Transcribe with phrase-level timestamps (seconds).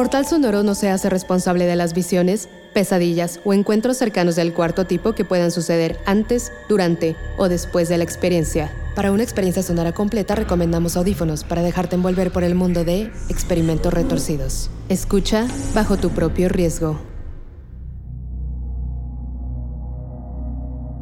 [0.00, 4.86] Portal Sonoro no se hace responsable de las visiones, pesadillas o encuentros cercanos del cuarto
[4.86, 8.72] tipo que puedan suceder antes, durante o después de la experiencia.
[8.96, 13.92] Para una experiencia sonora completa recomendamos audífonos para dejarte envolver por el mundo de experimentos
[13.92, 14.70] retorcidos.
[14.88, 16.98] Escucha bajo tu propio riesgo.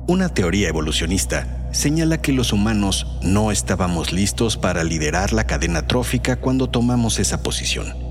[0.09, 6.35] Una teoría evolucionista señala que los humanos no estábamos listos para liderar la cadena trófica
[6.35, 8.08] cuando tomamos esa posición.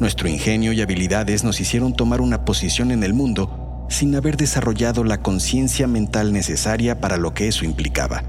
[0.00, 5.02] Nuestro ingenio y habilidades nos hicieron tomar una posición en el mundo sin haber desarrollado
[5.02, 8.22] la conciencia mental necesaria para lo que eso implicaba.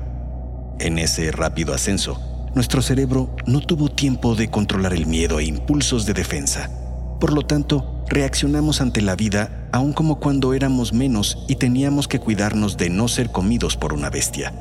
[0.80, 2.20] En ese rápido ascenso,
[2.56, 6.72] nuestro cerebro no tuvo tiempo de controlar el miedo e impulsos de defensa.
[7.20, 12.20] Por lo tanto, reaccionamos ante la vida aún como cuando éramos menos y teníamos que
[12.20, 14.54] cuidarnos de no ser comidos por una bestia.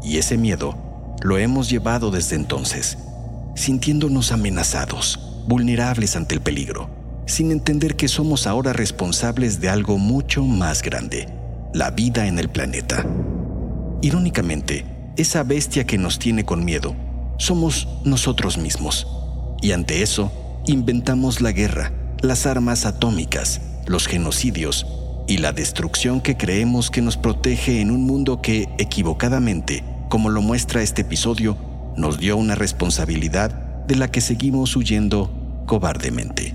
[0.00, 0.76] Y ese miedo
[1.22, 2.98] lo hemos llevado desde entonces,
[3.56, 6.90] sintiéndonos amenazados, vulnerables ante el peligro,
[7.26, 11.28] sin entender que somos ahora responsables de algo mucho más grande,
[11.72, 13.04] la vida en el planeta.
[14.02, 14.84] Irónicamente,
[15.16, 16.94] esa bestia que nos tiene con miedo
[17.38, 19.06] somos nosotros mismos.
[19.62, 20.32] Y ante eso,
[20.66, 24.86] inventamos la guerra, las armas atómicas, los genocidios
[25.26, 30.40] y la destrucción que creemos que nos protege en un mundo que, equivocadamente, como lo
[30.40, 31.56] muestra este episodio,
[31.96, 33.50] nos dio una responsabilidad
[33.86, 35.30] de la que seguimos huyendo
[35.66, 36.54] cobardemente.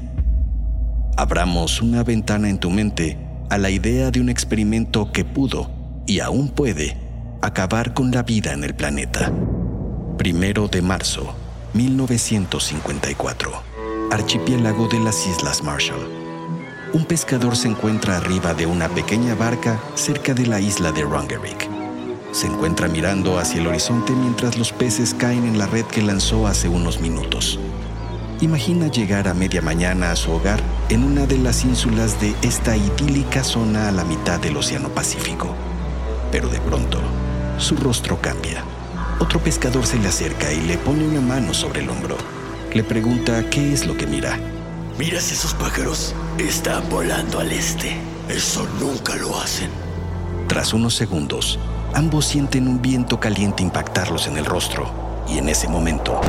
[1.17, 3.17] Abramos una ventana en tu mente
[3.49, 5.69] a la idea de un experimento que pudo
[6.07, 6.97] y aún puede
[7.41, 9.31] acabar con la vida en el planeta.
[10.17, 11.35] Primero de marzo,
[11.73, 13.51] 1954.
[14.11, 16.07] Archipiélago de las Islas Marshall.
[16.93, 21.69] Un pescador se encuentra arriba de una pequeña barca cerca de la isla de Rongerik
[22.31, 26.47] se encuentra mirando hacia el horizonte mientras los peces caen en la red que lanzó
[26.47, 27.59] hace unos minutos.
[28.41, 30.59] Imagina llegar a media mañana a su hogar
[30.89, 35.55] en una de las ínsulas de esta idílica zona a la mitad del Océano Pacífico.
[36.31, 36.99] Pero de pronto,
[37.59, 38.63] su rostro cambia.
[39.19, 42.17] Otro pescador se le acerca y le pone una mano sobre el hombro.
[42.73, 44.39] Le pregunta qué es lo que mira.
[44.97, 46.15] ¿Miras esos pájaros?
[46.39, 47.95] Están volando al este.
[48.27, 49.69] Eso nunca lo hacen.
[50.47, 51.59] Tras unos segundos,
[51.93, 54.91] ambos sienten un viento caliente impactarlos en el rostro
[55.29, 56.19] y en ese momento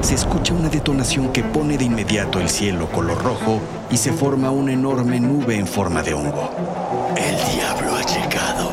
[0.00, 4.50] se escucha una detonación que pone de inmediato el cielo color rojo y se forma
[4.50, 6.50] una enorme nube en forma de hongo.
[7.16, 8.72] El diablo ha llegado.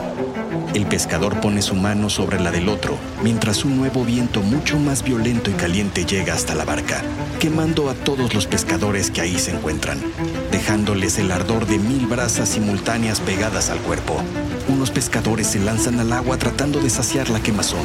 [0.73, 5.03] El pescador pone su mano sobre la del otro, mientras un nuevo viento mucho más
[5.03, 7.01] violento y caliente llega hasta la barca,
[7.39, 10.00] quemando a todos los pescadores que ahí se encuentran,
[10.51, 14.22] dejándoles el ardor de mil brasas simultáneas pegadas al cuerpo.
[14.73, 17.84] Unos pescadores se lanzan al agua tratando de saciar la quemazón,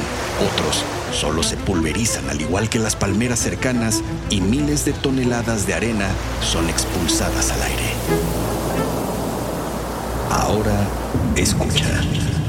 [0.51, 0.83] otros
[1.13, 6.09] solo se pulverizan al igual que las palmeras cercanas y miles de toneladas de arena
[6.41, 7.85] son expulsadas al aire.
[10.31, 10.89] Ahora
[11.37, 12.01] escucha.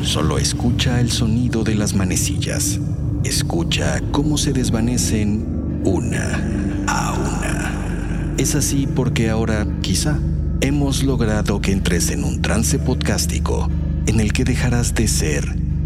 [0.03, 2.79] Solo escucha el sonido de las manecillas.
[3.25, 6.41] Escucha cómo se desvanecen una
[6.87, 8.35] a una.
[8.37, 10.17] Es así porque ahora, quizá,
[10.61, 13.69] hemos logrado que entres en un trance podcástico
[14.09, 15.45] en el que dejarás de ser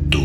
[0.10, 0.24] tú.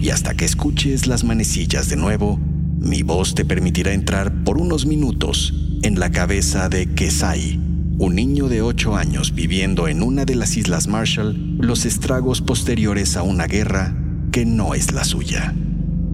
[0.00, 2.40] Y hasta que escuches las manecillas de nuevo,
[2.80, 7.60] mi voz te permitirá entrar por unos minutos en la cabeza de Kesai
[7.98, 13.16] un niño de 8 años viviendo en una de las Islas Marshall los estragos posteriores
[13.16, 13.96] a una guerra
[14.32, 15.54] que no es la suya.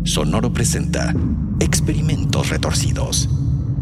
[0.05, 1.15] Sonoro presenta
[1.59, 3.29] Experimentos Retorcidos.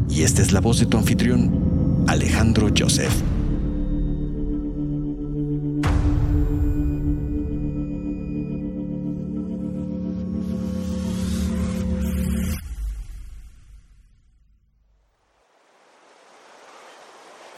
[0.09, 3.13] Y esta es la voz de tu anfitrión, Alejandro Joseph.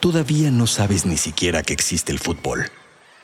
[0.03, 2.69] Todavía no sabes ni siquiera que existe el fútbol.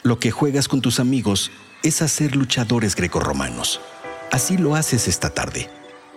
[0.02, 1.52] Lo que juegas con tus amigos
[1.84, 3.82] es hacer luchadores grecorromanos.
[4.32, 5.70] Así lo haces esta tarde.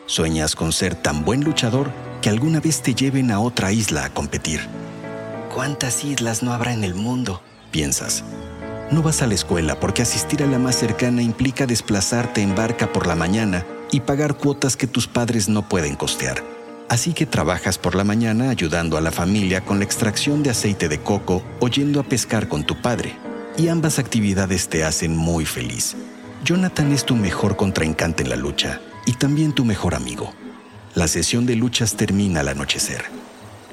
[0.07, 4.15] Sueñas con ser tan buen luchador que alguna vez te lleven a otra isla a
[4.15, 4.61] competir.
[5.53, 7.43] ¿Cuántas islas no habrá en el mundo?
[7.73, 8.23] Piensas.
[8.93, 12.93] No vas a la escuela porque asistir a la más cercana implica desplazarte en barca
[12.93, 16.62] por la mañana y pagar cuotas que tus padres no pueden costear.
[16.93, 20.91] Así que trabajas por la mañana ayudando a la familia con la extracción de aceite
[20.91, 23.17] de coco o yendo a pescar con tu padre.
[23.57, 25.97] Y ambas actividades te hacen muy feliz.
[26.45, 30.35] Jonathan es tu mejor contrincante en la lucha y también tu mejor amigo.
[30.95, 33.07] La sesión de luchas termina al anochecer.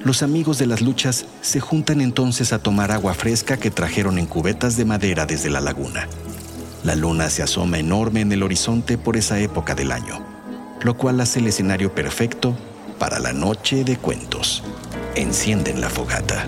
[0.02, 4.24] Los amigos de las luchas se juntan entonces a tomar agua fresca que trajeron en
[4.24, 6.08] cubetas de madera desde la laguna.
[6.84, 10.24] La luna se asoma enorme en el horizonte por esa época del año,
[10.80, 12.56] lo cual hace el escenario perfecto
[13.00, 14.62] para la noche de cuentos.
[15.16, 16.46] Encienden la fogata.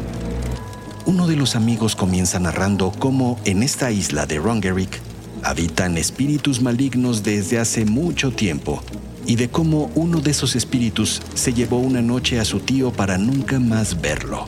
[1.06, 5.00] Uno de los amigos comienza narrando cómo en esta isla de Rongerik
[5.42, 8.84] habitan espíritus malignos desde hace mucho tiempo
[9.26, 13.16] y de cómo uno de esos espíritus se llevó una noche a su tío para
[13.16, 14.46] nunca más verlo.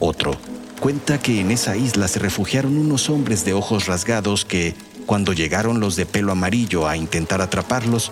[0.00, 0.36] Otro
[0.80, 4.74] cuenta que en esa isla se refugiaron unos hombres de ojos rasgados que,
[5.06, 8.10] cuando llegaron los de pelo amarillo a intentar atraparlos,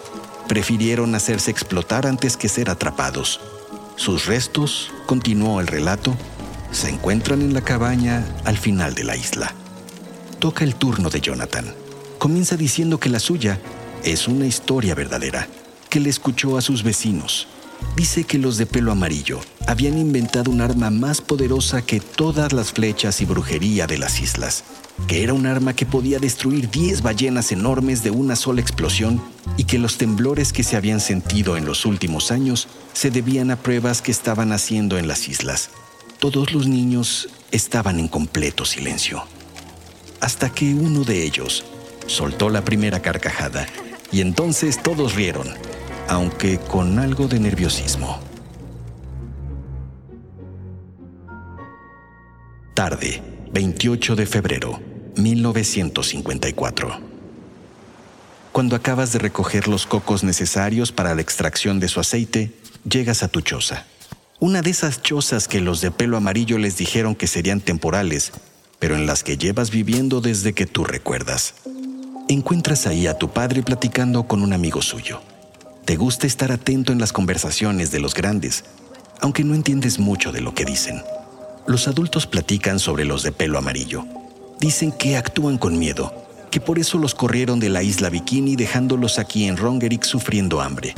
[0.49, 3.41] prefirieron hacerse explotar antes que ser atrapados.
[3.97, 6.17] Sus restos, continuó el relato,
[6.73, 9.55] se encuentran en la cabaña al final de la isla.
[10.39, 11.75] Toca el turno de Jonathan.
[12.19, 13.61] Comienza diciendo que la suya
[14.05, 15.49] es una historia verdadera
[15.89, 17.49] que le escuchó a sus vecinos.
[17.97, 22.73] Dice que los de pelo amarillo habían inventado un arma más poderosa que todas las
[22.73, 24.65] flechas y brujería de las islas,
[25.07, 29.21] que era un arma que podía destruir 10 ballenas enormes de una sola explosión
[29.57, 33.57] y que los temblores que se habían sentido en los últimos años se debían a
[33.57, 35.71] pruebas que estaban haciendo en las islas.
[36.19, 39.25] Todos los niños estaban en completo silencio.
[40.21, 41.65] Hasta que uno de ellos
[42.07, 43.67] soltó la primera carcajada
[44.13, 45.49] y entonces todos rieron
[46.11, 48.19] aunque con algo de nerviosismo.
[52.75, 53.23] Tarde,
[53.53, 54.81] 28 de febrero,
[55.17, 57.01] 1954.
[58.53, 62.53] Cuando acabas de recoger los cocos necesarios para la extracción de su aceite,
[62.89, 63.87] llegas a tu choza.
[64.41, 68.33] Una de esas chozas que los de pelo amarillo les dijeron que serían temporales,
[68.79, 71.55] pero en las que llevas viviendo desde que tú recuerdas.
[72.29, 75.21] Encuentras ahí a tu padre platicando con un amigo suyo.
[75.85, 78.65] Te gusta estar atento en las conversaciones de los grandes,
[79.21, 81.03] aunque no entiendes mucho de lo que dicen.
[81.67, 84.05] Los adultos platican sobre los de pelo amarillo.
[84.61, 86.13] Dicen que actúan con miedo,
[86.51, 90.95] que por eso los corrieron de la isla Bikini dejándolos aquí en Rongerik sufriendo hambre.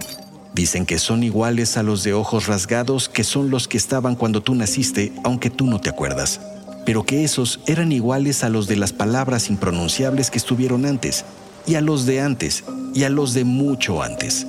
[0.53, 4.43] Dicen que son iguales a los de ojos rasgados que son los que estaban cuando
[4.43, 6.41] tú naciste, aunque tú no te acuerdas.
[6.85, 11.25] Pero que esos eran iguales a los de las palabras impronunciables que estuvieron antes,
[11.65, 12.65] y a los de antes,
[12.95, 14.45] y a los de mucho antes.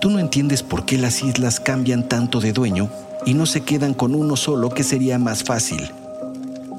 [0.00, 2.90] Tú no entiendes por qué las islas cambian tanto de dueño
[3.26, 5.90] y no se quedan con uno solo que sería más fácil.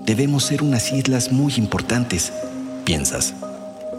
[0.07, 2.31] Debemos ser unas islas muy importantes,
[2.86, 3.33] piensas.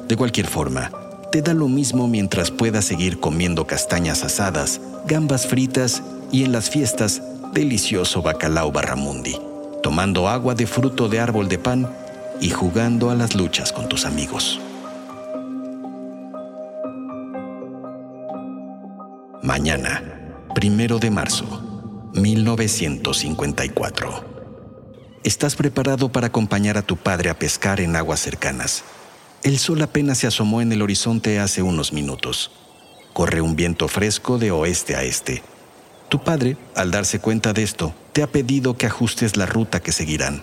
[0.08, 0.90] De cualquier forma,
[1.30, 6.02] te da lo mismo mientras puedas seguir comiendo castañas asadas, gambas fritas
[6.32, 7.20] y en las fiestas
[7.52, 9.36] delicioso bacalao barramundi,
[9.82, 11.86] tomando agua de fruto de árbol de pan
[12.40, 14.58] y jugando a las luchas con tus amigos.
[19.42, 20.02] Mañana,
[20.54, 21.44] primero de marzo,
[22.14, 24.37] 1954.
[25.24, 28.84] Estás preparado para acompañar a tu padre a pescar en aguas cercanas.
[29.42, 32.50] El sol apenas se asomó en el horizonte hace unos minutos.
[33.12, 35.42] Corre un viento fresco de oeste a este.
[36.08, 39.92] Tu padre, al darse cuenta de esto, te ha pedido que ajustes la ruta que
[39.92, 40.42] seguirán.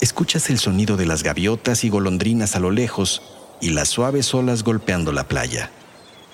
[0.00, 3.22] Escuchas el sonido de las gaviotas y golondrinas a lo lejos
[3.60, 5.70] y las suaves olas golpeando la playa.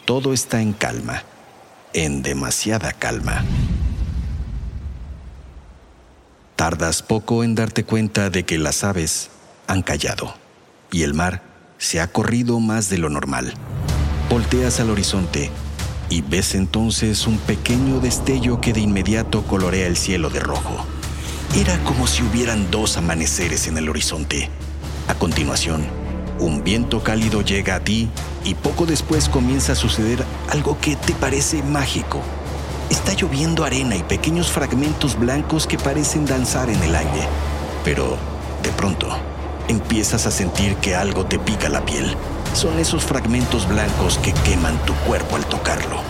[0.05, 1.25] Todo está en calma
[1.95, 3.45] en demasiada calma.
[6.63, 9.31] Tardas poco en darte cuenta de que las aves
[9.67, 10.33] han callado
[10.93, 11.43] y el mar
[11.77, 13.53] se ha corrido más de lo normal.
[14.31, 15.51] Volteas al horizonte
[16.09, 20.87] y ves entonces un pequeño destello que de inmediato colorea el cielo de rojo.
[21.57, 24.49] Era como si hubieran dos amaneceres en el horizonte.
[25.09, 25.85] A continuación,
[26.39, 28.09] un viento cálido llega a ti
[28.45, 32.23] y poco después comienza a suceder algo que te parece mágico.
[32.93, 37.27] Está lloviendo arena y pequeños fragmentos blancos que parecen danzar en el aire.
[37.87, 38.19] Pero,
[38.63, 39.09] de pronto,
[39.67, 42.15] empiezas a sentir que algo te pica la piel.
[42.53, 46.03] Son esos fragmentos blancos que queman tu cuerpo al tocarlo.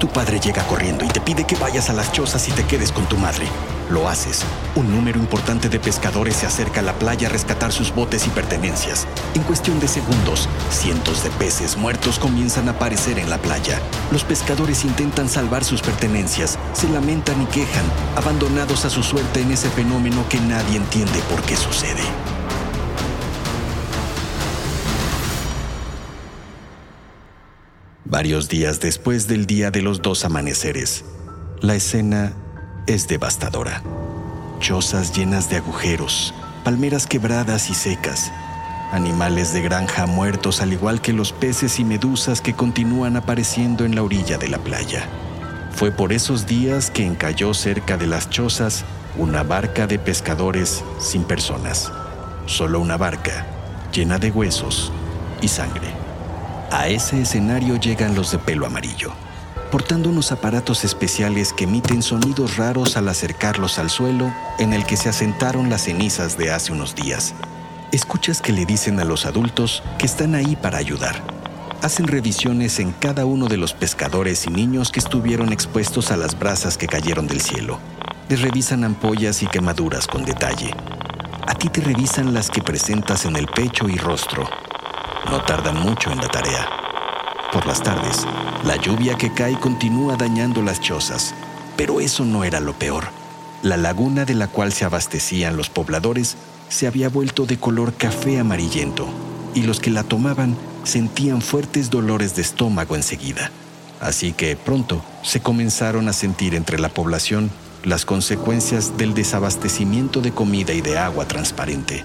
[0.00, 2.92] Tu padre llega corriendo y te pide que vayas a las chozas y te quedes
[2.92, 3.46] con tu madre.
[3.90, 4.42] Lo haces.
[4.76, 8.30] Un número importante de pescadores se acerca a la playa a rescatar sus botes y
[8.30, 9.06] pertenencias.
[9.34, 13.80] En cuestión de segundos, cientos de peces muertos comienzan a aparecer en la playa.
[14.10, 17.84] Los pescadores intentan salvar sus pertenencias, se lamentan y quejan,
[18.16, 22.02] abandonados a su suerte en ese fenómeno que nadie entiende por qué sucede.
[28.06, 31.04] Varios días después del día de los dos amaneceres,
[31.60, 32.32] la escena
[32.86, 33.82] es devastadora.
[34.60, 38.32] Chozas llenas de agujeros, palmeras quebradas y secas,
[38.92, 43.94] animales de granja muertos al igual que los peces y medusas que continúan apareciendo en
[43.94, 45.08] la orilla de la playa.
[45.72, 48.84] Fue por esos días que encalló cerca de las chozas
[49.16, 51.92] una barca de pescadores sin personas.
[52.46, 53.46] Solo una barca
[53.92, 54.92] llena de huesos
[55.40, 55.88] y sangre.
[56.70, 59.12] A ese escenario llegan los de pelo amarillo
[59.74, 64.96] portando unos aparatos especiales que emiten sonidos raros al acercarlos al suelo en el que
[64.96, 67.34] se asentaron las cenizas de hace unos días.
[67.90, 71.20] Escuchas que le dicen a los adultos que están ahí para ayudar.
[71.82, 76.38] Hacen revisiones en cada uno de los pescadores y niños que estuvieron expuestos a las
[76.38, 77.80] brasas que cayeron del cielo.
[78.28, 80.70] Les revisan ampollas y quemaduras con detalle.
[81.48, 84.48] A ti te revisan las que presentas en el pecho y rostro.
[85.28, 86.83] No tardan mucho en la tarea.
[87.54, 88.26] Por las tardes,
[88.64, 91.36] la lluvia que cae continúa dañando las chozas,
[91.76, 93.04] pero eso no era lo peor.
[93.62, 96.36] La laguna de la cual se abastecían los pobladores
[96.68, 99.06] se había vuelto de color café amarillento
[99.54, 103.52] y los que la tomaban sentían fuertes dolores de estómago enseguida.
[104.00, 107.52] Así que pronto se comenzaron a sentir entre la población
[107.84, 112.02] las consecuencias del desabastecimiento de comida y de agua transparente.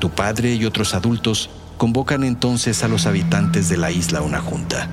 [0.00, 4.88] Tu padre y otros adultos Convocan entonces a los habitantes de la isla una junta.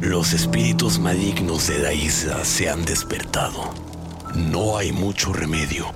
[0.00, 3.72] Los espíritus malignos de la isla se han despertado.
[4.34, 5.86] No hay mucho remedio,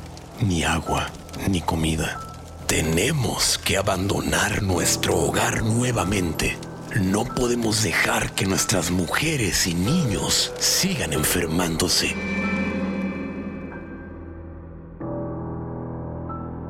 [0.41, 1.11] ni agua,
[1.49, 2.21] ni comida.
[2.67, 6.59] Tenemos que abandonar nuestro hogar nuevamente.
[7.01, 12.15] No podemos dejar que nuestras mujeres y niños sigan enfermándose.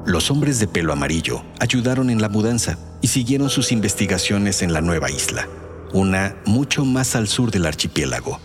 [0.07, 4.81] Los hombres de pelo amarillo ayudaron en la mudanza y siguieron sus investigaciones en la
[4.81, 5.49] nueva isla,
[5.93, 8.39] una mucho más al sur del archipiélago.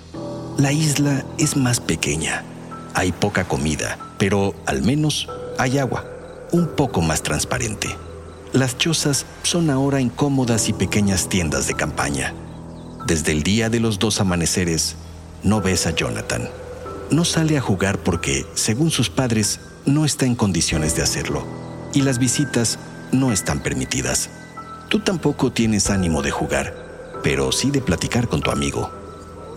[0.58, 2.44] La isla es más pequeña,
[2.96, 5.28] hay poca comida, pero al menos
[5.60, 6.04] hay agua,
[6.52, 7.96] un poco más transparente.
[8.54, 12.34] Las chozas son ahora incómodas y pequeñas tiendas de campaña.
[13.06, 14.96] Desde el día de los dos amaneceres,
[15.44, 16.50] no ves a Jonathan.
[17.12, 21.46] No sale a jugar porque, según sus padres, no está en condiciones de hacerlo
[21.94, 22.80] y las visitas
[23.12, 24.30] no están permitidas.
[24.90, 26.76] Tú tampoco tienes ánimo de jugar,
[27.24, 28.92] pero sí de platicar con tu amigo.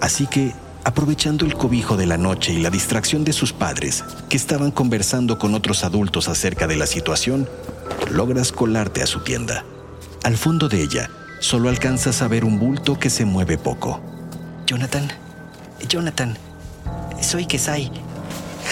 [0.01, 0.53] Así que,
[0.85, 5.39] aprovechando el cobijo de la noche y la distracción de sus padres, que estaban conversando
[5.39, 7.49] con otros adultos acerca de la situación,
[8.11, 9.65] logras colarte a su tienda.
[10.23, 14.01] Al fondo de ella, solo alcanzas a ver un bulto que se mueve poco.
[14.67, 15.09] Jonathan,
[15.89, 16.37] Jonathan,
[17.21, 17.91] soy Kesai.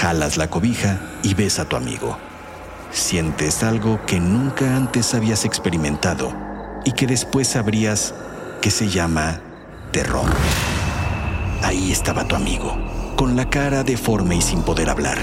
[0.00, 2.18] Jalas la cobija y ves a tu amigo.
[2.90, 6.32] Sientes algo que nunca antes habías experimentado
[6.84, 8.14] y que después sabrías
[8.60, 9.40] que se llama
[9.92, 10.30] terror.
[11.62, 12.76] Ahí estaba tu amigo,
[13.16, 15.18] con la cara deforme y sin poder hablar.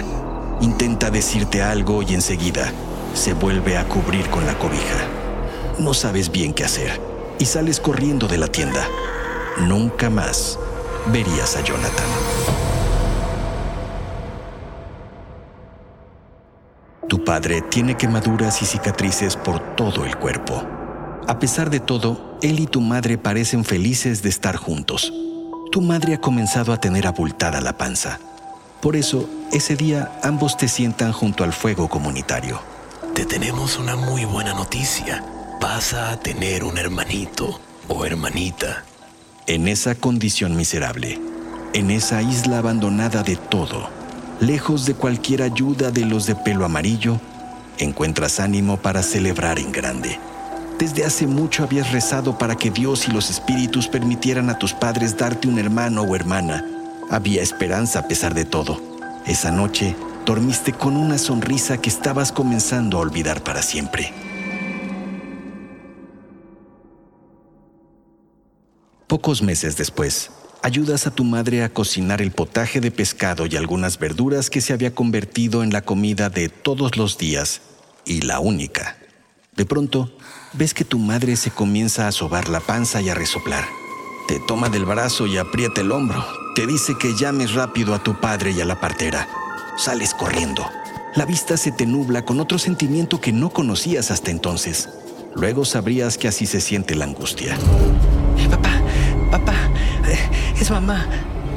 [0.62, 2.72] Intenta decirte algo y enseguida
[3.14, 5.08] se vuelve a cubrir con la cobija.
[5.80, 7.00] No sabes bien qué hacer
[7.40, 8.88] y sales corriendo de la tienda.
[9.58, 10.58] Nunca más
[11.12, 12.69] verías a Jonathan.
[17.30, 20.64] Padre tiene quemaduras y cicatrices por todo el cuerpo.
[21.28, 25.14] A pesar de todo, él y tu madre parecen felices de estar juntos.
[25.72, 28.20] Tu madre ha comenzado a tener abultada la panza.
[28.82, 32.60] Por eso, ese día ambos te sientan junto al fuego comunitario.
[33.14, 35.24] Te tenemos una muy buena noticia.
[35.62, 38.86] Vas a tener un hermanito o hermanita.
[39.46, 41.22] En esa condición miserable,
[41.74, 43.99] en esa isla abandonada de todo,
[44.40, 47.20] lejos de cualquier ayuda de los de pelo amarillo,
[47.78, 50.20] encuentras ánimo para celebrar en grande.
[50.78, 55.18] Desde hace mucho habías rezado para que Dios y los espíritus permitieran a tus padres
[55.18, 56.66] darte un hermano o hermana.
[57.10, 58.82] Había esperanza a pesar de todo.
[59.26, 64.14] Esa noche dormiste con una sonrisa que estabas comenzando a olvidar para siempre.
[69.08, 70.32] Pocos meses después,
[70.62, 74.74] ayudas a tu madre a cocinar el potaje de pescado y algunas verduras que se
[74.74, 77.62] había convertido en la comida de todos los días
[78.06, 78.98] y la única.
[79.56, 80.12] De pronto,
[80.54, 83.66] ves que tu madre se comienza a sobar la panza y a resoplar.
[84.28, 86.26] Te toma del brazo y aprieta el hombro.
[86.56, 89.28] Te dice que llames rápido a tu padre y a la partera.
[89.78, 90.66] Sales corriendo.
[91.16, 94.90] La vista se te nubla con otro sentimiento que no conocías hasta entonces.
[95.36, 97.58] Luego sabrías que así se siente la angustia.
[98.50, 98.82] Papá,
[99.32, 99.56] papá,
[100.60, 101.06] es mamá.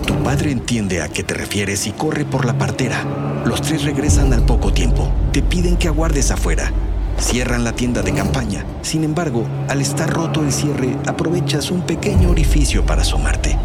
[0.06, 3.04] Tu padre entiende a qué te refieres y corre por la partera.
[3.44, 5.10] Los tres regresan al poco tiempo.
[5.32, 6.72] Te piden que aguardes afuera.
[7.18, 8.64] Cierran la tienda de campaña.
[8.82, 13.56] Sin embargo, al estar roto el cierre, aprovechas un pequeño orificio para asomarte.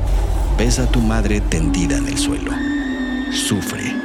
[0.58, 2.51] Ves a tu madre tendida en el suelo.
[3.32, 3.96] Sufre.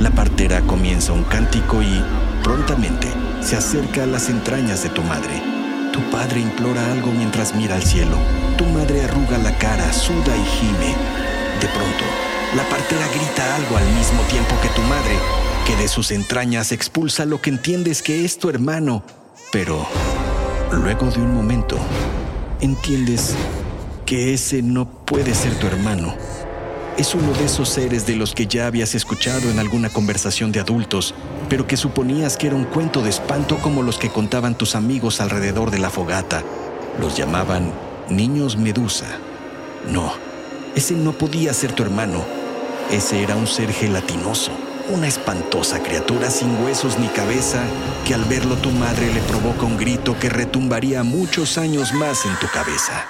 [0.00, 2.02] La partera comienza un cántico y,
[2.42, 3.08] prontamente,
[3.40, 5.42] se acerca a las entrañas de tu madre.
[5.92, 8.16] Tu padre implora algo mientras mira al cielo.
[8.56, 10.94] Tu madre arruga la cara, suda y gime.
[11.60, 12.04] De pronto,
[12.56, 15.16] la partera grita algo al mismo tiempo que tu madre,
[15.66, 19.02] que de sus entrañas expulsa lo que entiendes que es tu hermano.
[19.50, 19.86] Pero
[20.72, 21.78] luego de un momento,
[22.60, 23.34] entiendes
[24.06, 26.14] que ese no puede ser tu hermano
[26.96, 30.60] es uno de esos seres de los que ya habías escuchado en alguna conversación de
[30.60, 31.14] adultos,
[31.48, 35.20] pero que suponías que era un cuento de espanto como los que contaban tus amigos
[35.20, 36.44] alrededor de la fogata.
[37.00, 37.72] Los llamaban
[38.08, 39.06] niños medusa.
[39.90, 40.12] No,
[40.74, 42.24] ese no podía ser tu hermano.
[42.90, 44.52] Ese era un ser gelatinoso,
[44.90, 47.62] una espantosa criatura sin huesos ni cabeza
[48.06, 52.34] que al verlo tu madre le provoca un grito que retumbaría muchos años más en
[52.38, 53.06] tu cabeza.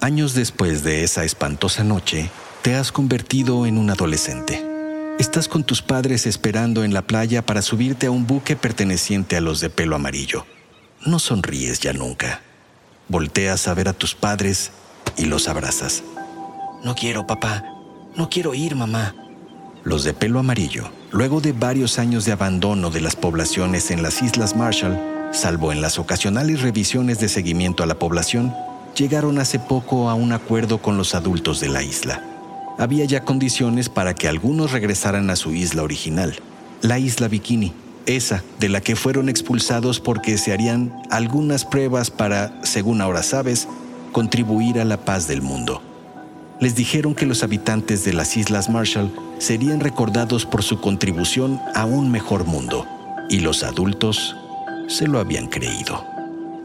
[0.00, 2.30] Años después de esa espantosa noche,
[2.62, 4.73] te has convertido en un adolescente.
[5.18, 9.40] Estás con tus padres esperando en la playa para subirte a un buque perteneciente a
[9.40, 10.44] los de pelo amarillo.
[11.06, 12.40] No sonríes ya nunca.
[13.08, 14.72] Volteas a ver a tus padres
[15.16, 16.02] y los abrazas.
[16.82, 17.64] No quiero, papá.
[18.16, 19.14] No quiero ir, mamá.
[19.84, 24.20] Los de pelo amarillo, luego de varios años de abandono de las poblaciones en las
[24.20, 24.98] Islas Marshall,
[25.32, 28.52] salvo en las ocasionales revisiones de seguimiento a la población,
[28.96, 32.33] llegaron hace poco a un acuerdo con los adultos de la isla.
[32.78, 36.34] Había ya condiciones para que algunos regresaran a su isla original,
[36.82, 37.72] la isla Bikini,
[38.06, 43.68] esa de la que fueron expulsados porque se harían algunas pruebas para, según ahora sabes,
[44.12, 45.82] contribuir a la paz del mundo.
[46.60, 51.84] Les dijeron que los habitantes de las Islas Marshall serían recordados por su contribución a
[51.84, 52.86] un mejor mundo,
[53.28, 54.36] y los adultos
[54.88, 56.14] se lo habían creído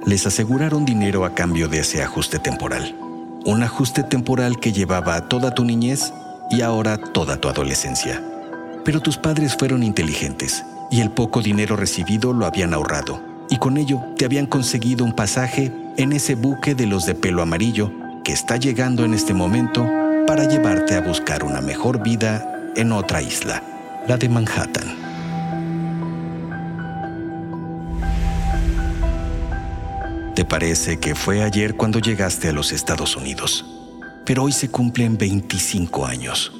[0.05, 2.95] les aseguraron dinero a cambio de ese ajuste temporal.
[3.45, 6.13] Un ajuste temporal que llevaba toda tu niñez
[6.51, 8.21] y ahora toda tu adolescencia.
[8.83, 13.77] Pero tus padres fueron inteligentes y el poco dinero recibido lo habían ahorrado y con
[13.77, 17.91] ello te habían conseguido un pasaje en ese buque de los de pelo amarillo
[18.23, 19.87] que está llegando en este momento
[20.27, 23.63] para llevarte a buscar una mejor vida en otra isla,
[24.07, 25.08] la de Manhattan.
[30.39, 33.65] Te parece que fue ayer cuando llegaste a los Estados Unidos,
[34.25, 36.53] pero hoy se cumplen 25 años.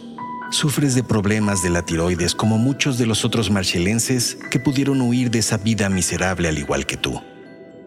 [0.52, 5.32] Sufres de problemas de la tiroides como muchos de los otros marchelenses que pudieron huir
[5.32, 7.22] de esa vida miserable al igual que tú.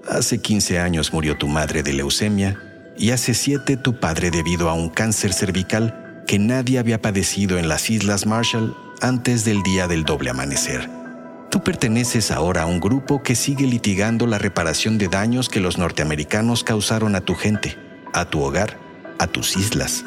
[0.08, 2.58] Hace 15 años murió tu madre de leucemia
[2.96, 7.68] y hace 7 tu padre debido a un cáncer cervical que nadie había padecido en
[7.68, 11.01] las Islas Marshall antes del día del doble amanecer.
[11.52, 15.76] Tú perteneces ahora a un grupo que sigue litigando la reparación de daños que los
[15.76, 17.76] norteamericanos causaron a tu gente,
[18.14, 18.78] a tu hogar,
[19.18, 20.02] a tus islas.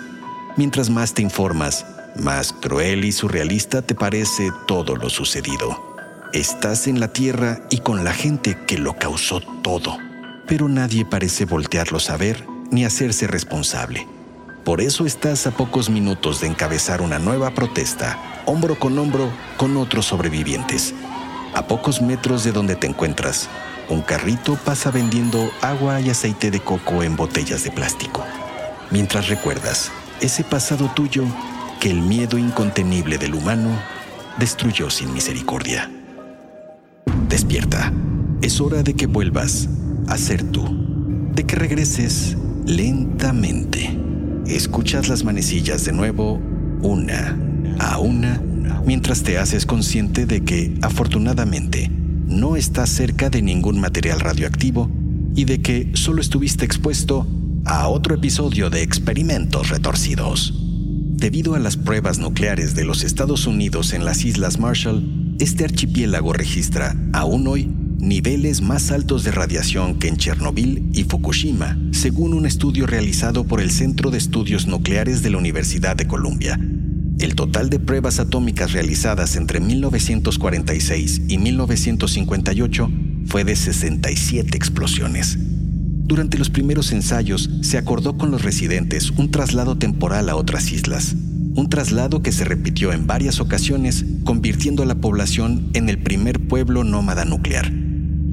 [0.58, 5.96] Mientras más te informas, más cruel y surrealista te parece todo lo sucedido.
[6.34, 10.00] Estás en la tierra y con la gente que lo causó todo,
[10.48, 14.08] pero nadie parece voltearlo a ver ni hacerse responsable.
[14.64, 19.78] Por eso estás a pocos minutos de encabezar una nueva protesta, hombro con hombro con
[19.78, 20.96] otros sobrevivientes
[21.56, 23.50] a pocos metros de donde te encuentras,
[23.90, 28.24] un carrito pasa vendiendo agua y aceite de coco en botellas de plástico.
[28.92, 29.92] Mientras recuerdas
[30.22, 31.24] ese pasado tuyo
[31.80, 33.70] que el miedo incontenible del humano
[34.38, 35.92] destruyó sin misericordia.
[37.30, 37.92] Despierta.
[38.42, 39.68] Es hora de que vuelvas
[40.08, 40.64] a ser tú.
[41.34, 43.98] De que regreses lentamente.
[44.46, 46.40] Escuchas las manecillas de nuevo,
[46.82, 47.38] una
[47.80, 48.42] a una
[48.86, 54.90] mientras te haces consciente de que, afortunadamente, no estás cerca de ningún material radioactivo
[55.36, 57.28] y de que solo estuviste expuesto
[57.66, 60.54] a otro episodio de experimentos retorcidos.
[61.18, 66.34] Debido a las pruebas nucleares de los Estados Unidos en las Islas Marshall, este archipiélago
[66.34, 72.46] registra, aún hoy, niveles más altos de radiación que en Chernobyl y Fukushima, según un
[72.46, 76.60] estudio realizado por el Centro de Estudios Nucleares de la Universidad de Columbia,
[77.20, 82.90] el total de pruebas atómicas realizadas entre 1946 y 1958
[83.26, 85.38] fue de 67 explosiones.
[85.40, 91.16] Durante los primeros ensayos se acordó con los residentes un traslado temporal a otras islas,
[91.56, 96.48] un traslado que se repitió en varias ocasiones, convirtiendo a la población en el primer
[96.48, 97.72] pueblo nómada nuclear.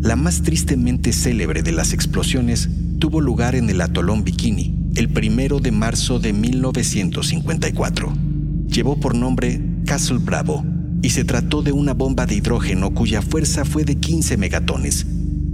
[0.00, 2.68] La más tristemente célebre de las explosiones
[2.98, 8.31] tuvo lugar en el atolón Bikini, el primero de marzo de 1954.
[8.72, 10.64] Llevó por nombre Castle Bravo
[11.02, 15.06] y se trató de una bomba de hidrógeno cuya fuerza fue de 15 megatones,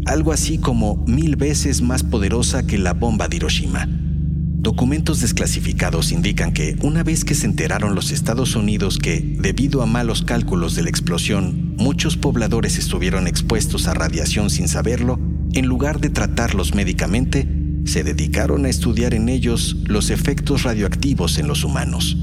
[0.06, 3.88] algo así como mil veces más poderosa que la bomba de Hiroshima.
[3.88, 9.86] Documentos desclasificados indican que una vez que se enteraron los Estados Unidos que, debido a
[9.86, 15.18] malos cálculos de la explosión, muchos pobladores estuvieron expuestos a radiación sin saberlo,
[15.54, 17.48] en lugar de tratarlos médicamente,
[17.84, 22.16] se dedicaron a estudiar en ellos los efectos radioactivos en los humanos.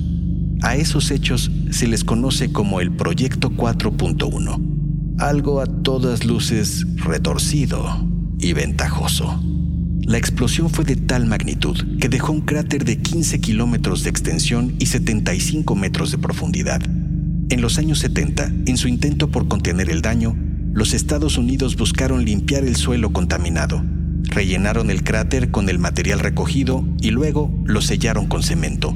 [0.66, 4.76] A esos hechos se les conoce como el Proyecto 4.1
[5.18, 8.06] algo a todas luces retorcido
[8.38, 9.42] y ventajoso.
[10.02, 14.76] La explosión fue de tal magnitud que dejó un cráter de 15 kilómetros de extensión
[14.78, 16.82] y 75 metros de profundidad.
[17.50, 20.36] En los años 70, en su intento por contener el daño,
[20.74, 23.84] los Estados Unidos buscaron limpiar el suelo contaminado.
[24.24, 28.96] Rellenaron el cráter con el material recogido y luego lo sellaron con cemento.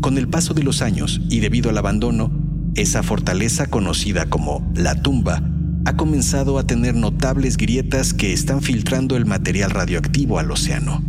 [0.00, 2.30] Con el paso de los años y debido al abandono,
[2.74, 5.42] esa fortaleza conocida como la tumba
[5.84, 11.02] ha comenzado a tener notables grietas que están filtrando el material radioactivo al océano.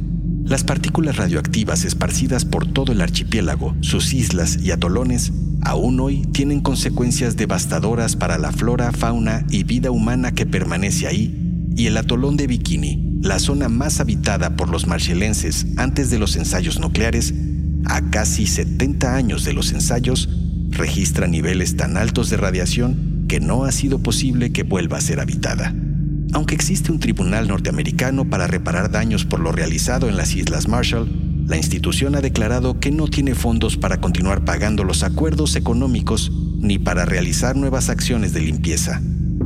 [0.43, 6.59] Las partículas radioactivas esparcidas por todo el archipiélago, sus islas y atolones, aún hoy tienen
[6.59, 12.35] consecuencias devastadoras para la flora, fauna y vida humana que permanece ahí, y el atolón
[12.35, 17.33] de Bikini, la zona más habitada por los marshallenses antes de los ensayos nucleares,
[17.85, 20.29] a casi 70 años de los ensayos,
[20.69, 25.19] registra niveles tan altos de radiación que no ha sido posible que vuelva a ser
[25.19, 25.73] habitada.
[26.33, 31.09] Aunque existe un tribunal norteamericano para reparar daños por lo realizado en las Islas Marshall,
[31.47, 36.79] la institución ha declarado que no tiene fondos para continuar pagando los acuerdos económicos ni
[36.79, 39.01] para realizar nuevas acciones de limpieza,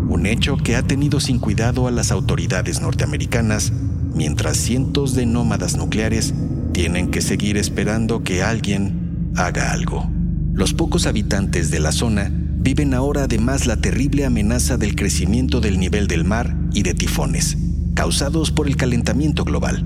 [0.10, 3.72] un hecho que ha tenido sin cuidado a las autoridades norteamericanas,
[4.14, 6.34] mientras cientos de nómadas nucleares
[6.76, 10.12] tienen que seguir esperando que alguien haga algo.
[10.54, 15.80] Los pocos habitantes de la zona viven ahora además la terrible amenaza del crecimiento del
[15.80, 17.58] nivel del mar y de tifones,
[17.94, 19.86] causados por el calentamiento global,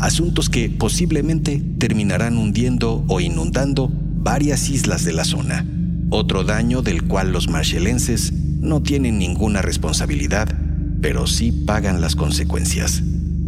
[0.00, 5.64] asuntos que posiblemente terminarán hundiendo o inundando varias islas de la zona,
[6.10, 10.48] otro daño del cual los marshallenses no tienen ninguna responsabilidad,
[11.00, 13.04] pero sí pagan las consecuencias.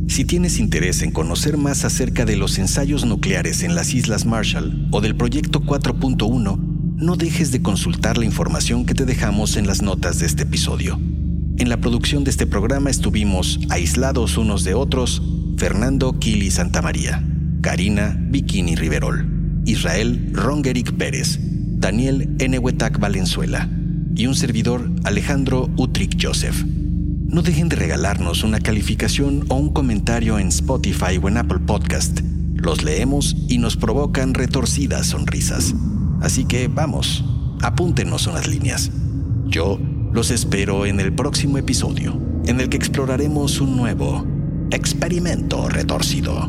[0.08, 4.88] Si tienes interés en conocer más acerca de los ensayos nucleares en las Islas Marshall
[4.92, 6.58] o del Proyecto 4.1,
[6.96, 10.98] no dejes de consultar la información que te dejamos en las notas de este episodio.
[11.58, 15.22] En la producción de este programa estuvimos aislados unos de otros
[15.58, 17.22] Fernando Kili Santamaría,
[17.60, 19.26] Karina Bikini Riverol,
[19.66, 23.68] Israel Rongeric Pérez, Daniel Enehuetac Valenzuela
[24.14, 26.64] y un servidor Alejandro Utric Joseph.
[27.28, 32.20] No dejen de regalarnos una calificación o un comentario en Spotify o en Apple Podcast.
[32.54, 35.74] Los leemos y nos provocan retorcidas sonrisas.
[36.20, 37.24] Así que vamos,
[37.62, 38.92] apúntenos unas líneas.
[39.44, 39.78] Yo
[40.12, 44.24] los espero en el próximo episodio, en el que exploraremos un nuevo
[44.70, 46.48] experimento retorcido.